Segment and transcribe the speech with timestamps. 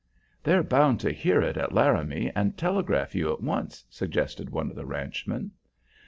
[0.41, 4.75] "They're bound to hear it at Laramie and telegraph you at once," suggested one of
[4.75, 5.51] the ranchmen.